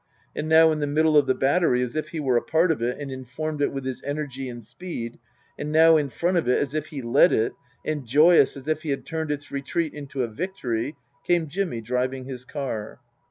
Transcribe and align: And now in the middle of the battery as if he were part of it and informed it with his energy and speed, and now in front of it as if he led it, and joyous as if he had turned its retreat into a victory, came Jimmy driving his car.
And 0.35 0.49
now 0.49 0.71
in 0.71 0.79
the 0.79 0.87
middle 0.87 1.15
of 1.15 1.27
the 1.27 1.35
battery 1.35 1.83
as 1.83 1.95
if 1.95 2.09
he 2.09 2.19
were 2.19 2.41
part 2.41 2.71
of 2.71 2.81
it 2.81 2.97
and 2.99 3.11
informed 3.11 3.61
it 3.61 3.71
with 3.71 3.85
his 3.85 4.01
energy 4.01 4.49
and 4.49 4.65
speed, 4.65 5.19
and 5.59 5.71
now 5.71 5.95
in 5.95 6.09
front 6.09 6.37
of 6.37 6.47
it 6.49 6.57
as 6.57 6.73
if 6.73 6.87
he 6.87 7.03
led 7.03 7.31
it, 7.31 7.53
and 7.85 8.03
joyous 8.03 8.57
as 8.57 8.67
if 8.67 8.81
he 8.81 8.89
had 8.89 9.05
turned 9.05 9.29
its 9.29 9.51
retreat 9.51 9.93
into 9.93 10.23
a 10.23 10.27
victory, 10.27 10.95
came 11.23 11.45
Jimmy 11.47 11.81
driving 11.81 12.25
his 12.25 12.45
car. 12.45 12.99